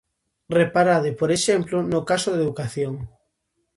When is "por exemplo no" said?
1.19-1.99